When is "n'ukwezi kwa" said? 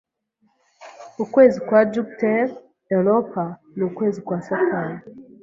3.77-4.37